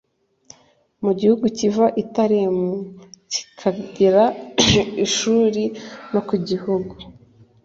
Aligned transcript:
mu 1.03 1.11
gihugu 1.19 1.45
kiva 1.57 1.85
i 2.01 2.03
Telamu 2.15 2.71
kikagera 3.31 4.23
i 5.05 5.07
Shuri 5.15 5.63
no 6.11 6.21
ku 6.27 6.35
gihugu 6.47 6.93